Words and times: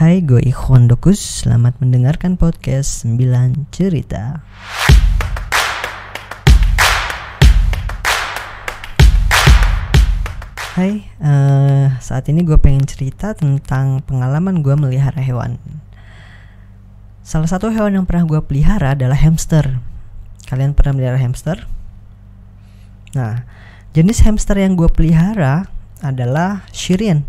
Hai, 0.00 0.24
gue 0.24 0.40
Ikhwan 0.40 0.88
Dokus. 0.88 1.44
Selamat 1.44 1.76
mendengarkan 1.76 2.40
podcast 2.40 3.04
9 3.04 3.68
Cerita. 3.68 4.40
Hai, 10.72 11.04
uh, 11.20 12.00
saat 12.00 12.24
ini 12.32 12.40
gue 12.48 12.56
pengen 12.56 12.88
cerita 12.88 13.36
tentang 13.36 14.00
pengalaman 14.08 14.64
gue 14.64 14.72
melihara 14.72 15.20
hewan. 15.20 15.60
Salah 17.20 17.52
satu 17.52 17.68
hewan 17.68 18.00
yang 18.00 18.08
pernah 18.08 18.24
gue 18.24 18.40
pelihara 18.40 18.96
adalah 18.96 19.20
hamster. 19.20 19.84
Kalian 20.48 20.72
pernah 20.72 20.96
melihara 20.96 21.20
hamster? 21.20 21.68
Nah, 23.12 23.44
jenis 23.92 24.24
hamster 24.24 24.64
yang 24.64 24.80
gue 24.80 24.88
pelihara 24.88 25.68
adalah 26.00 26.64
Syrian 26.72 27.28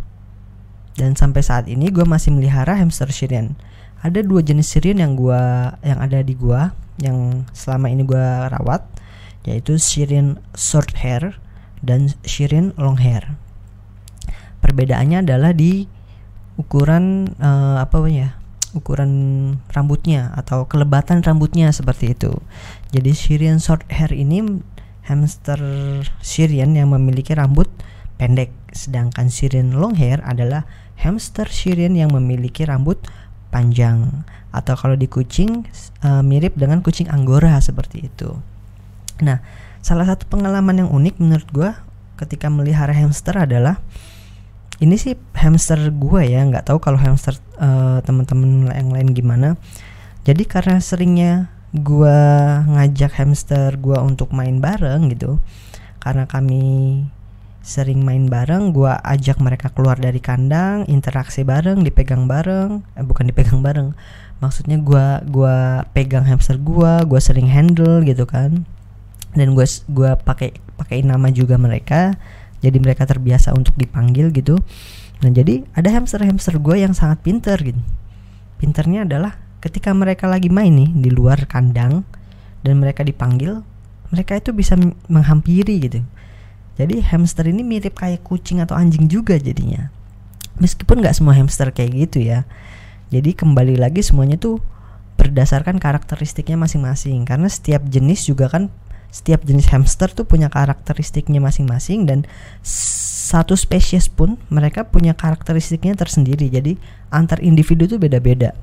dan 1.00 1.16
sampai 1.16 1.42
saat 1.44 1.66
ini 1.72 1.92
gue 1.92 2.04
masih 2.04 2.36
melihara 2.36 2.76
hamster 2.76 3.08
Syrian 3.12 3.56
ada 4.02 4.20
dua 4.26 4.42
jenis 4.42 4.66
Syrian 4.66 4.98
yang 4.98 5.14
gua 5.14 5.74
yang 5.86 6.02
ada 6.02 6.26
di 6.26 6.34
gua 6.34 6.74
yang 6.98 7.46
selama 7.54 7.94
ini 7.94 8.02
gua 8.02 8.50
rawat 8.50 8.82
yaitu 9.46 9.78
Syrian 9.78 10.42
short 10.58 10.94
hair 10.98 11.38
dan 11.82 12.10
Syrian 12.26 12.74
long 12.78 12.98
hair. 12.98 13.38
Perbedaannya 14.62 15.26
adalah 15.26 15.54
di 15.54 15.86
ukuran 16.58 17.34
uh, 17.42 17.82
apa 17.82 18.06
ya 18.10 18.38
ukuran 18.74 19.12
rambutnya 19.74 20.34
atau 20.38 20.66
kelebatan 20.66 21.22
rambutnya 21.22 21.70
seperti 21.74 22.18
itu. 22.18 22.34
Jadi 22.94 23.14
Syrian 23.14 23.62
short 23.62 23.86
hair 23.90 24.10
ini 24.14 24.62
hamster 25.06 25.62
Syrian 26.22 26.74
yang 26.74 26.94
memiliki 26.94 27.34
rambut 27.38 27.70
pendek 28.22 28.54
sedangkan 28.70 29.34
Syrian 29.34 29.74
long 29.74 29.98
hair 29.98 30.22
adalah 30.22 30.70
hamster 31.02 31.50
Syrian 31.50 31.98
yang 31.98 32.14
memiliki 32.14 32.62
rambut 32.70 33.02
panjang 33.50 34.22
atau 34.54 34.78
kalau 34.78 34.94
di 34.94 35.10
kucing 35.10 35.66
uh, 36.06 36.22
mirip 36.22 36.54
dengan 36.54 36.86
kucing 36.86 37.10
Angora 37.10 37.58
seperti 37.58 38.06
itu. 38.06 38.30
Nah, 39.26 39.42
salah 39.82 40.06
satu 40.06 40.30
pengalaman 40.30 40.86
yang 40.86 40.90
unik 40.94 41.16
menurut 41.18 41.50
gue 41.50 41.72
ketika 42.22 42.54
melihara 42.54 42.94
hamster 42.94 43.34
adalah 43.42 43.82
ini 44.78 44.94
sih 45.02 45.18
hamster 45.34 45.90
gue 45.90 46.22
ya 46.30 46.46
nggak 46.46 46.70
tahu 46.70 46.78
kalau 46.78 47.02
hamster 47.02 47.34
uh, 47.58 48.06
teman-teman 48.06 48.70
yang 48.70 48.94
lain 48.94 49.10
gimana. 49.18 49.58
Jadi 50.22 50.46
karena 50.46 50.78
seringnya 50.78 51.50
gue 51.74 52.20
ngajak 52.70 53.18
hamster 53.18 53.74
gue 53.82 53.98
untuk 53.98 54.30
main 54.38 54.62
bareng 54.62 55.10
gitu, 55.10 55.42
karena 55.98 56.30
kami 56.30 57.02
sering 57.62 58.02
main 58.02 58.26
bareng 58.26 58.74
gue 58.74 58.90
ajak 58.90 59.38
mereka 59.38 59.70
keluar 59.70 59.98
dari 59.98 60.18
kandang 60.18 60.86
interaksi 60.90 61.46
bareng 61.46 61.86
dipegang 61.86 62.26
bareng. 62.26 62.82
Eh, 62.98 63.06
bukan 63.06 63.30
dipegang 63.30 63.62
bareng. 63.62 63.94
Maksudnya 64.42 64.82
gue 64.82 65.06
gua 65.30 65.86
pegang 65.94 66.26
hamster 66.26 66.58
gue 66.58 66.94
gue 67.06 67.22
sering 67.22 67.46
handle 67.46 68.02
gitu 68.02 68.26
kan. 68.26 68.66
Dan 69.38 69.54
gue 69.54 69.64
gua 69.94 70.18
pakai 70.18 70.58
pakai 70.82 71.06
nama 71.06 71.30
juga 71.30 71.56
mereka. 71.62 72.18
Jadi 72.66 72.78
mereka 72.82 73.06
terbiasa 73.06 73.54
untuk 73.54 73.78
dipanggil 73.78 74.34
gitu. 74.34 74.58
Nah 75.22 75.30
jadi 75.30 75.62
ada 75.78 75.94
hamster 75.94 76.26
hamster 76.26 76.58
gue 76.58 76.82
yang 76.82 76.98
sangat 76.98 77.22
pinter 77.22 77.58
gitu 77.62 77.82
pinternya 78.62 79.10
adalah 79.10 79.42
ketika 79.58 79.90
mereka 79.90 80.30
lagi 80.30 80.54
main 80.54 80.70
nih 80.70 80.94
di 80.94 81.10
luar 81.10 81.50
kandang 81.50 82.06
dan 82.62 82.78
mereka 82.78 83.02
dipanggil 83.02 83.66
mereka 84.14 84.38
itu 84.38 84.54
bisa 84.54 84.78
menghampiri 85.10 85.82
gitu 85.82 86.06
jadi 86.80 87.04
hamster 87.04 87.52
ini 87.52 87.62
mirip 87.66 88.00
kayak 88.00 88.24
kucing 88.24 88.64
atau 88.64 88.78
anjing 88.78 89.12
juga 89.12 89.36
jadinya. 89.36 89.92
Meskipun 90.60 91.04
nggak 91.04 91.16
semua 91.18 91.36
hamster 91.36 91.74
kayak 91.74 91.92
gitu 92.08 92.24
ya. 92.24 92.48
Jadi 93.12 93.36
kembali 93.36 93.76
lagi 93.76 94.00
semuanya 94.00 94.40
tuh 94.40 94.64
berdasarkan 95.22 95.78
karakteristiknya 95.78 96.58
masing-masing 96.58 97.28
karena 97.30 97.46
setiap 97.46 97.86
jenis 97.86 98.26
juga 98.26 98.50
kan 98.50 98.74
setiap 99.14 99.46
jenis 99.46 99.70
hamster 99.70 100.10
tuh 100.10 100.26
punya 100.26 100.50
karakteristiknya 100.50 101.38
masing-masing 101.38 102.10
dan 102.10 102.26
satu 102.66 103.54
spesies 103.54 104.10
pun 104.10 104.42
mereka 104.50 104.88
punya 104.88 105.14
karakteristiknya 105.14 105.94
tersendiri 105.94 106.50
jadi 106.50 106.74
antar 107.14 107.38
individu 107.44 107.86
tuh 107.86 108.02
beda-beda 108.02 108.58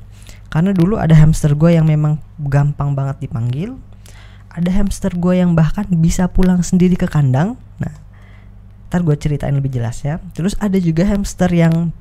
karena 0.51 0.75
dulu 0.75 0.99
ada 0.99 1.15
hamster 1.15 1.55
gue 1.55 1.79
yang 1.79 1.87
memang 1.87 2.19
gampang 2.43 2.97
banget 2.97 3.29
dipanggil 3.29 3.79
ada 4.51 4.73
hamster 4.75 5.15
gue 5.15 5.39
yang 5.39 5.55
bahkan 5.55 5.87
bisa 6.01 6.27
pulang 6.27 6.65
sendiri 6.67 6.99
ke 6.99 7.07
kandang 7.07 7.55
ntar 8.89 9.05
gue 9.05 9.17
ceritain 9.21 9.53
lebih 9.53 9.69
jelas 9.69 10.01
ya. 10.01 10.19
Terus 10.33 10.57
ada 10.59 10.81
juga 10.81 11.05
hamster 11.05 11.53
yang 11.53 11.93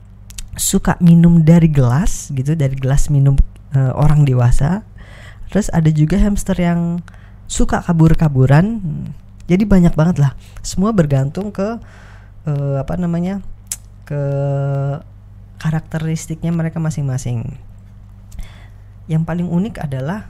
suka 0.57 0.97
minum 1.03 1.45
dari 1.45 1.69
gelas 1.69 2.33
gitu 2.33 2.57
dari 2.57 2.73
gelas 2.73 3.11
minum 3.11 3.37
uh, 3.75 3.93
orang 3.93 4.23
dewasa. 4.23 4.87
Terus 5.51 5.67
ada 5.71 5.87
juga 5.91 6.19
hamster 6.19 6.57
yang 6.57 7.03
suka 7.47 7.83
kabur-kaburan. 7.83 8.79
Jadi 9.47 9.63
banyak 9.63 9.95
banget 9.95 10.19
lah. 10.19 10.35
Semua 10.59 10.91
bergantung 10.91 11.55
ke 11.55 11.79
uh, 12.47 12.75
apa 12.79 12.95
namanya 12.99 13.39
ke 14.03 14.21
karakteristiknya 15.59 16.51
mereka 16.51 16.79
masing-masing. 16.79 17.55
Yang 19.07 19.23
paling 19.23 19.47
unik 19.47 19.83
adalah 19.83 20.27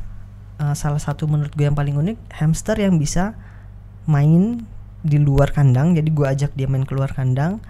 uh, 0.62 0.74
salah 0.78 1.01
satu 1.01 1.25
menurut 1.25 1.53
gue 1.53 1.66
yang 1.66 1.78
paling 1.78 1.97
unik 1.97 2.18
hamster 2.38 2.78
yang 2.78 3.01
bisa 3.01 3.34
main 4.06 4.66
di 5.06 5.22
luar 5.22 5.53
kandang 5.53 5.94
jadi 5.94 6.09
gue 6.09 6.25
ajak 6.25 6.52
dia 6.58 6.66
main 6.66 6.85
keluar 6.85 7.13
kandang. 7.13 7.62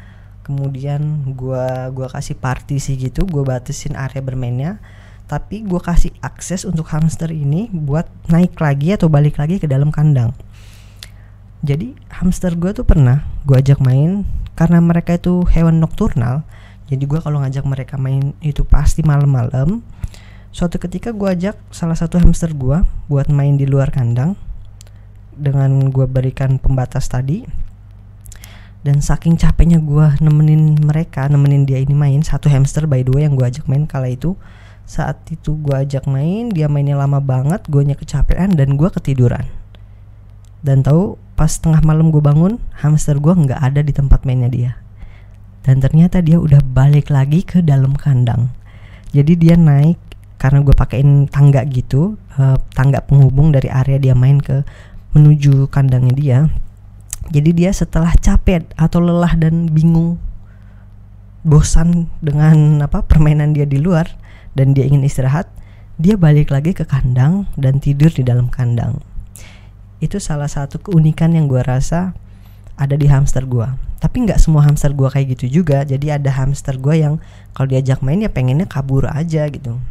Kemudian 0.48 1.28
gue 1.36 1.66
gua 1.92 2.08
kasih 2.08 2.40
partisi 2.40 2.96
gitu 2.96 3.28
gue 3.28 3.44
batasin 3.44 4.00
area 4.00 4.24
bermainnya. 4.24 4.80
Tapi 5.28 5.68
gue 5.68 5.82
kasih 5.84 6.16
akses 6.24 6.64
untuk 6.64 6.88
hamster 6.88 7.36
ini 7.36 7.68
buat 7.68 8.08
naik 8.32 8.56
lagi 8.64 8.96
atau 8.96 9.12
balik 9.12 9.36
lagi 9.44 9.60
ke 9.60 9.68
dalam 9.68 9.92
kandang. 9.92 10.32
Jadi 11.68 11.92
hamster 12.08 12.56
gue 12.56 12.72
tuh 12.72 12.88
pernah 12.88 13.28
gue 13.44 13.60
ajak 13.60 13.84
main 13.84 14.24
karena 14.56 14.80
mereka 14.80 15.20
itu 15.20 15.44
hewan 15.52 15.84
nokturnal. 15.84 16.48
Jadi 16.88 17.04
gue 17.04 17.20
kalau 17.20 17.44
ngajak 17.44 17.68
mereka 17.68 18.00
main 18.00 18.32
itu 18.40 18.64
pasti 18.64 19.04
malam-malam. 19.04 19.84
Suatu 20.56 20.80
ketika 20.80 21.12
gue 21.12 21.28
ajak 21.28 21.60
salah 21.76 22.00
satu 22.00 22.24
hamster 22.24 22.56
gue 22.56 22.88
buat 23.12 23.28
main 23.28 23.60
di 23.60 23.68
luar 23.68 23.92
kandang 23.92 24.40
dengan 25.38 25.94
gue 25.94 26.06
berikan 26.10 26.58
pembatas 26.58 27.08
tadi. 27.08 27.46
Dan 28.86 29.04
saking 29.04 29.36
capeknya 29.36 29.82
gue 29.82 30.16
nemenin 30.24 30.80
mereka 30.80 31.28
nemenin 31.28 31.68
dia 31.68 31.82
ini 31.82 31.92
main 31.92 32.22
satu 32.24 32.48
hamster 32.48 32.88
by 32.88 33.04
the 33.04 33.12
way 33.12 33.26
yang 33.26 33.36
gue 33.36 33.46
ajak 33.46 33.66
main 33.66 33.86
kala 33.86 34.12
itu. 34.12 34.38
Saat 34.88 35.28
itu 35.28 35.60
gue 35.60 35.76
ajak 35.76 36.08
main 36.08 36.48
dia 36.50 36.72
mainnya 36.72 36.96
lama 36.96 37.20
banget 37.20 37.68
gue 37.68 37.84
kecapean 37.94 38.56
dan 38.56 38.80
gue 38.80 38.90
ketiduran. 38.92 39.44
Dan 40.64 40.82
tahu 40.82 41.20
pas 41.38 41.52
tengah 41.52 41.84
malam 41.86 42.10
gue 42.10 42.24
bangun 42.24 42.58
hamster 42.82 43.20
gue 43.20 43.34
nggak 43.34 43.62
ada 43.62 43.82
di 43.84 43.94
tempat 43.94 44.24
mainnya 44.24 44.50
dia. 44.50 44.72
Dan 45.68 45.84
ternyata 45.84 46.24
dia 46.24 46.40
udah 46.40 46.64
balik 46.64 47.12
lagi 47.12 47.44
ke 47.44 47.60
dalam 47.60 47.92
kandang. 47.94 48.56
Jadi 49.12 49.36
dia 49.36 49.60
naik 49.60 50.00
karena 50.38 50.62
gue 50.62 50.76
pakein 50.78 51.26
tangga 51.28 51.66
gitu 51.66 52.16
uh, 52.38 52.58
tangga 52.78 53.02
penghubung 53.02 53.50
dari 53.50 53.68
area 53.74 53.98
dia 53.98 54.14
main 54.14 54.38
ke 54.38 54.62
menuju 55.18 55.74
kandangnya 55.74 56.14
dia. 56.14 56.40
Jadi 57.34 57.52
dia 57.58 57.74
setelah 57.74 58.14
capek 58.16 58.70
atau 58.78 59.02
lelah 59.04 59.34
dan 59.36 59.68
bingung 59.68 60.22
bosan 61.44 62.08
dengan 62.24 62.80
apa 62.86 63.04
permainan 63.04 63.52
dia 63.52 63.66
di 63.68 63.82
luar 63.82 64.08
dan 64.56 64.78
dia 64.78 64.88
ingin 64.88 65.04
istirahat, 65.04 65.50
dia 65.98 66.16
balik 66.16 66.54
lagi 66.54 66.78
ke 66.78 66.86
kandang 66.86 67.50
dan 67.58 67.82
tidur 67.82 68.14
di 68.14 68.22
dalam 68.22 68.48
kandang. 68.48 69.02
Itu 69.98 70.22
salah 70.22 70.48
satu 70.48 70.78
keunikan 70.78 71.34
yang 71.34 71.50
gue 71.50 71.60
rasa 71.66 72.14
ada 72.78 72.94
di 72.94 73.10
hamster 73.10 73.44
gue. 73.50 73.66
Tapi 73.98 74.30
nggak 74.30 74.38
semua 74.38 74.62
hamster 74.64 74.94
gue 74.94 75.10
kayak 75.10 75.36
gitu 75.36 75.62
juga. 75.62 75.82
Jadi 75.82 76.14
ada 76.14 76.30
hamster 76.30 76.78
gue 76.78 77.02
yang 77.02 77.18
kalau 77.58 77.68
diajak 77.74 78.06
main 78.06 78.22
ya 78.22 78.30
pengennya 78.30 78.70
kabur 78.70 79.10
aja 79.10 79.50
gitu. 79.50 79.82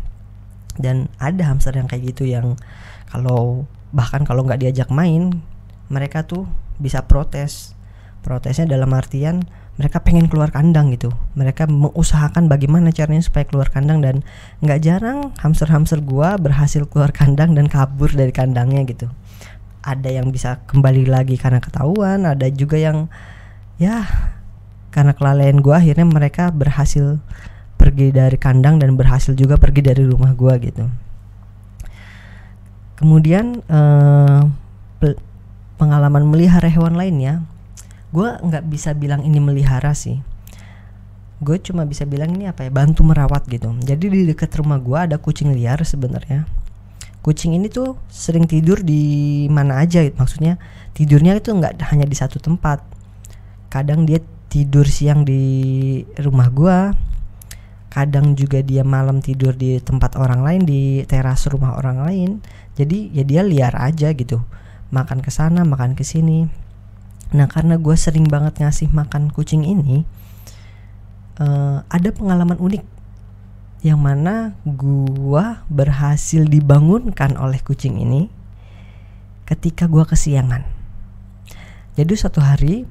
Dan 0.79 1.11
ada 1.19 1.43
hamster 1.51 1.75
yang 1.75 1.91
kayak 1.91 2.15
gitu 2.15 2.25
yang 2.31 2.55
kalau 3.11 3.67
bahkan 3.95 4.27
kalau 4.27 4.43
nggak 4.43 4.63
diajak 4.63 4.91
main 4.91 5.43
mereka 5.87 6.27
tuh 6.27 6.47
bisa 6.79 7.05
protes. 7.07 7.75
Protesnya 8.27 8.67
dalam 8.67 8.91
artian 8.91 9.47
mereka 9.79 10.03
pengen 10.03 10.27
keluar 10.27 10.51
kandang 10.51 10.91
gitu. 10.91 11.15
Mereka 11.39 11.71
mengusahakan 11.71 12.51
bagaimana 12.51 12.91
caranya 12.91 13.23
supaya 13.23 13.47
keluar 13.47 13.71
kandang 13.71 14.03
dan 14.03 14.27
nggak 14.65 14.83
jarang 14.83 15.31
hamster-hamster 15.39 16.03
gua 16.03 16.35
berhasil 16.35 16.83
keluar 16.91 17.15
kandang 17.15 17.55
dan 17.55 17.71
kabur 17.71 18.11
dari 18.11 18.35
kandangnya 18.35 18.83
gitu. 18.83 19.07
Ada 19.87 20.11
yang 20.11 20.35
bisa 20.35 20.59
kembali 20.67 21.07
lagi 21.07 21.39
karena 21.39 21.63
ketahuan 21.63 22.27
ada 22.27 22.51
juga 22.51 22.75
yang 22.83 23.07
ya 23.79 24.03
karena 24.91 25.15
kelalaian 25.15 25.63
gua 25.63 25.79
akhirnya 25.79 26.09
mereka 26.09 26.51
berhasil 26.51 27.23
pergi 27.79 28.11
dari 28.11 28.35
kandang 28.41 28.83
dan 28.83 28.99
berhasil 28.99 29.39
juga 29.39 29.55
pergi 29.55 29.87
dari 29.87 30.03
rumah 30.03 30.35
gua 30.35 30.59
gitu 30.59 31.06
kemudian 32.97 33.61
uh, 33.69 34.49
pengalaman 35.77 36.25
melihara 36.25 36.67
hewan 36.73 36.97
lainnya 36.97 37.45
gue 38.11 38.29
nggak 38.33 38.65
bisa 38.73 38.97
bilang 38.97 39.21
ini 39.23 39.37
melihara 39.37 39.93
sih. 39.93 40.25
Gue 41.37 41.61
cuma 41.61 41.85
bisa 41.85 42.09
bilang 42.09 42.33
ini 42.33 42.49
apa 42.49 42.65
ya 42.65 42.73
bantu 42.73 43.05
merawat 43.05 43.45
gitu. 43.53 43.69
Jadi 43.85 44.09
di 44.09 44.21
dekat 44.25 44.57
rumah 44.57 44.81
gue 44.81 44.97
ada 44.97 45.21
kucing 45.21 45.53
liar 45.53 45.77
sebenarnya. 45.85 46.49
Kucing 47.21 47.53
ini 47.59 47.69
tuh 47.69 48.01
sering 48.09 48.49
tidur 48.49 48.81
di 48.81 49.45
mana 49.53 49.83
aja 49.83 50.01
gitu. 50.01 50.17
maksudnya 50.17 50.57
tidurnya 50.97 51.37
itu 51.37 51.53
nggak 51.53 51.77
hanya 51.93 52.09
di 52.09 52.17
satu 52.17 52.41
tempat. 52.41 52.81
Kadang 53.69 54.09
dia 54.09 54.23
tidur 54.49 54.89
siang 54.89 55.27
di 55.29 56.01
rumah 56.17 56.49
gue 56.49 56.79
kadang 57.97 58.37
juga 58.37 58.61
dia 58.61 58.85
malam 58.85 59.25
tidur 59.25 59.57
di 59.57 59.81
tempat 59.81 60.21
orang 60.21 60.45
lain 60.45 60.63
di 60.69 61.01
teras 61.09 61.49
rumah 61.49 61.81
orang 61.81 62.05
lain 62.05 62.31
jadi 62.77 63.09
ya 63.17 63.25
dia 63.25 63.41
liar 63.41 63.73
aja 63.73 64.13
gitu 64.13 64.45
makan 64.93 65.25
ke 65.25 65.33
sana 65.33 65.65
makan 65.65 65.97
ke 65.97 66.05
sini 66.05 66.45
nah 67.33 67.49
karena 67.49 67.81
gue 67.81 67.97
sering 67.97 68.29
banget 68.29 68.61
ngasih 68.61 68.93
makan 68.93 69.33
kucing 69.33 69.65
ini 69.65 70.05
uh, 71.41 71.81
ada 71.89 72.13
pengalaman 72.13 72.61
unik 72.61 72.85
yang 73.85 74.01
mana 74.01 74.57
gua 74.65 75.63
berhasil 75.71 76.43
dibangunkan 76.43 77.37
oleh 77.39 77.61
kucing 77.61 78.01
ini 78.01 78.27
ketika 79.47 79.87
gua 79.87 80.09
kesiangan. 80.09 80.67
Jadi 81.95 82.13
suatu 82.19 82.43
hari 82.43 82.83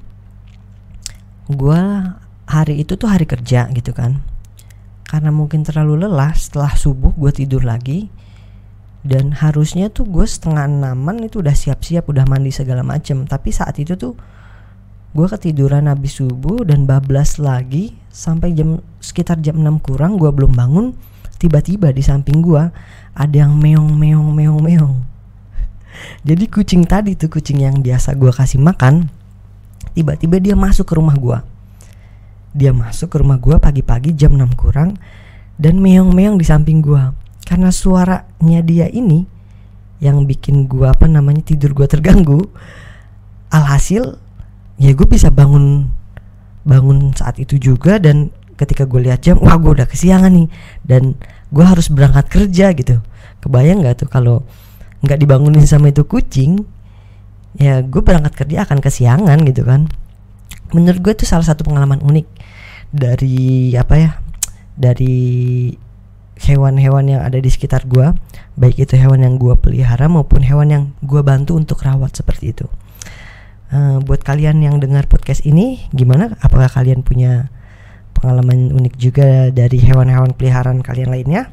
gua 1.50 2.16
hari 2.48 2.80
itu 2.80 2.96
tuh 2.96 3.10
hari 3.10 3.26
kerja 3.28 3.68
gitu 3.74 3.92
kan. 3.92 4.22
Karena 5.06 5.30
mungkin 5.30 5.62
terlalu 5.62 6.06
lelah 6.06 6.34
setelah 6.34 6.74
subuh 6.74 7.14
gue 7.14 7.30
tidur 7.30 7.62
lagi. 7.62 8.10
Dan 9.06 9.30
harusnya 9.38 9.86
tuh 9.86 10.02
gue 10.02 10.26
setengah 10.26 10.66
enaman 10.66 11.22
itu 11.22 11.38
udah 11.38 11.54
siap-siap 11.54 12.10
udah 12.10 12.26
mandi 12.26 12.50
segala 12.50 12.82
macem. 12.82 13.22
Tapi 13.22 13.54
saat 13.54 13.78
itu 13.78 13.94
tuh 13.94 14.18
gue 15.14 15.26
ketiduran 15.30 15.86
habis 15.86 16.18
subuh 16.18 16.66
dan 16.66 16.84
bablas 16.84 17.38
lagi 17.38 17.94
sampai 18.12 18.52
jam 18.52 18.82
sekitar 19.00 19.40
jam 19.40 19.56
6 19.56 19.80
kurang 19.80 20.20
gue 20.20 20.28
belum 20.28 20.52
bangun 20.52 20.92
tiba-tiba 21.40 21.88
di 21.88 22.04
samping 22.04 22.44
gue 22.44 22.68
ada 23.16 23.36
yang 23.36 23.56
meong 23.56 23.96
meong 23.96 24.28
meong 24.34 24.60
meong. 24.60 24.96
Jadi 26.28 26.44
kucing 26.50 26.84
tadi 26.84 27.16
tuh 27.16 27.32
kucing 27.32 27.64
yang 27.64 27.80
biasa 27.80 28.12
gue 28.18 28.28
kasih 28.28 28.60
makan 28.60 29.08
tiba-tiba 29.96 30.36
dia 30.36 30.52
masuk 30.52 30.84
ke 30.84 30.94
rumah 30.98 31.16
gue 31.16 31.38
dia 32.56 32.72
masuk 32.72 33.12
ke 33.12 33.16
rumah 33.20 33.36
gue 33.36 33.60
pagi-pagi 33.60 34.16
jam 34.16 34.32
6 34.32 34.56
kurang 34.56 34.96
dan 35.60 35.76
meong-meong 35.76 36.40
di 36.40 36.44
samping 36.48 36.80
gue 36.80 37.12
karena 37.44 37.68
suaranya 37.68 38.60
dia 38.64 38.88
ini 38.88 39.28
yang 40.00 40.24
bikin 40.24 40.64
gue 40.64 40.88
apa 40.88 41.04
namanya 41.04 41.44
tidur 41.44 41.76
gue 41.76 41.84
terganggu 41.84 42.48
alhasil 43.52 44.16
ya 44.80 44.92
gue 44.96 45.06
bisa 45.08 45.28
bangun 45.28 45.92
bangun 46.64 47.12
saat 47.12 47.36
itu 47.40 47.60
juga 47.60 48.00
dan 48.00 48.32
ketika 48.56 48.88
gue 48.88 49.04
lihat 49.04 49.20
jam 49.20 49.36
wah 49.38 49.56
gue 49.60 49.76
udah 49.76 49.88
kesiangan 49.88 50.32
nih 50.32 50.48
dan 50.84 51.16
gue 51.52 51.64
harus 51.64 51.92
berangkat 51.92 52.26
kerja 52.26 52.72
gitu. 52.74 52.98
Kebayang 53.44 53.84
nggak 53.84 54.02
tuh 54.02 54.08
kalau 54.10 54.42
nggak 55.04 55.20
dibangunin 55.20 55.62
sama 55.68 55.92
itu 55.92 56.02
kucing 56.08 56.64
ya 57.56 57.80
gue 57.84 58.02
berangkat 58.02 58.34
kerja 58.36 58.68
akan 58.68 58.78
kesiangan 58.80 59.38
gitu 59.48 59.64
kan 59.64 59.88
menurut 60.72 61.00
gue 61.02 61.12
itu 61.12 61.26
salah 61.28 61.46
satu 61.46 61.62
pengalaman 61.66 62.02
unik 62.02 62.26
dari 62.90 63.74
apa 63.76 63.94
ya 63.98 64.10
dari 64.74 65.16
hewan-hewan 66.36 67.16
yang 67.16 67.22
ada 67.24 67.40
di 67.40 67.48
sekitar 67.48 67.88
gue 67.88 68.12
baik 68.56 68.86
itu 68.88 68.94
hewan 68.96 69.24
yang 69.24 69.34
gue 69.40 69.56
pelihara 69.56 70.08
maupun 70.08 70.44
hewan 70.44 70.68
yang 70.68 70.84
gue 71.04 71.20
bantu 71.24 71.56
untuk 71.56 71.82
rawat 71.82 72.14
seperti 72.16 72.52
itu 72.56 72.66
Uh, 73.66 73.98
buat 73.98 74.22
kalian 74.22 74.62
yang 74.62 74.78
dengar 74.78 75.10
podcast 75.10 75.42
ini, 75.42 75.90
gimana? 75.90 76.38
Apakah 76.38 76.70
kalian 76.70 77.02
punya 77.02 77.50
pengalaman 78.14 78.70
unik 78.70 78.94
juga 78.94 79.50
dari 79.50 79.82
hewan-hewan 79.82 80.38
peliharaan 80.38 80.86
kalian 80.86 81.10
lainnya? 81.10 81.50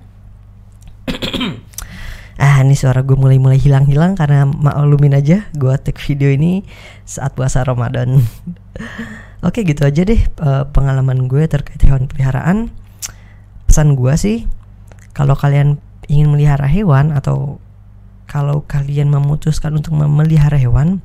Ah, 2.43 2.59
ini 2.59 2.75
suara 2.75 2.99
gue 3.07 3.15
mulai-mulai 3.15 3.55
hilang-hilang 3.55 4.19
karena 4.19 4.43
maklumin 4.43 5.15
aja 5.15 5.47
gue 5.55 5.73
take 5.79 6.03
video 6.03 6.27
ini 6.27 6.67
saat 7.07 7.31
puasa 7.31 7.63
Ramadan. 7.63 8.19
Oke, 9.47 9.63
gitu 9.63 9.87
aja 9.87 10.03
deh 10.03 10.19
uh, 10.43 10.67
pengalaman 10.75 11.31
gue 11.31 11.47
terkait 11.47 11.79
hewan 11.87 12.11
peliharaan. 12.11 12.67
Pesan 13.63 13.95
gue 13.95 14.11
sih, 14.19 14.37
kalau 15.15 15.39
kalian 15.39 15.79
ingin 16.11 16.35
melihara 16.35 16.67
hewan 16.67 17.15
atau 17.15 17.63
kalau 18.27 18.67
kalian 18.67 19.07
memutuskan 19.07 19.79
untuk 19.79 19.95
memelihara 19.95 20.59
hewan, 20.59 20.99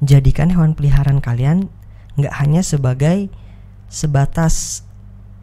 jadikan 0.00 0.48
hewan 0.48 0.72
peliharaan 0.72 1.20
kalian 1.20 1.68
nggak 2.16 2.34
hanya 2.40 2.64
sebagai 2.64 3.28
sebatas 3.92 4.84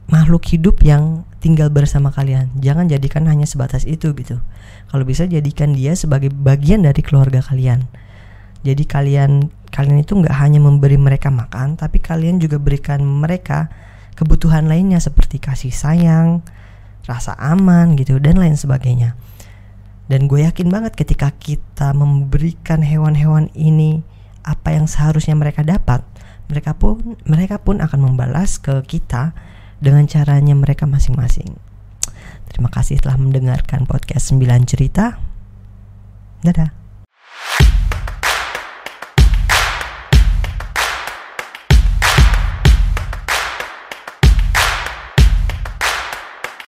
makhluk 0.10 0.42
hidup 0.50 0.82
yang 0.82 1.24
tinggal 1.40 1.70
bersama 1.70 2.10
kalian. 2.10 2.50
Jangan 2.60 2.90
jadikan 2.90 3.30
hanya 3.30 3.46
sebatas 3.46 3.86
itu 3.86 4.12
gitu. 4.18 4.42
Kalau 4.90 5.06
bisa 5.06 5.30
jadikan 5.30 5.78
dia 5.78 5.94
sebagai 5.94 6.34
bagian 6.34 6.84
dari 6.84 7.00
keluarga 7.06 7.40
kalian. 7.46 7.86
Jadi 8.66 8.84
kalian 8.84 9.48
kalian 9.70 10.04
itu 10.04 10.18
nggak 10.18 10.36
hanya 10.36 10.60
memberi 10.60 10.98
mereka 11.00 11.32
makan, 11.32 11.80
tapi 11.80 12.02
kalian 12.02 12.42
juga 12.42 12.60
berikan 12.60 13.00
mereka 13.06 13.72
kebutuhan 14.18 14.68
lainnya 14.68 15.00
seperti 15.00 15.40
kasih 15.40 15.72
sayang, 15.72 16.44
rasa 17.08 17.38
aman 17.40 17.96
gitu 17.96 18.20
dan 18.20 18.36
lain 18.36 18.60
sebagainya. 18.60 19.16
Dan 20.10 20.26
gue 20.26 20.42
yakin 20.44 20.74
banget 20.74 20.98
ketika 20.98 21.30
kita 21.38 21.94
memberikan 21.94 22.82
hewan-hewan 22.82 23.54
ini 23.54 24.02
apa 24.42 24.74
yang 24.74 24.90
seharusnya 24.90 25.38
mereka 25.38 25.62
dapat, 25.62 26.02
mereka 26.50 26.74
pun 26.74 27.16
mereka 27.30 27.62
pun 27.62 27.78
akan 27.80 28.12
membalas 28.12 28.58
ke 28.58 28.74
kita 28.90 29.38
dengan 29.80 30.08
caranya 30.08 30.56
mereka 30.56 30.88
masing-masing. 30.88 31.56
Terima 32.52 32.72
kasih 32.72 33.00
telah 33.00 33.16
mendengarkan 33.20 33.88
podcast 33.88 34.32
9 34.36 34.68
cerita. 34.68 35.20
Dadah. 36.44 36.79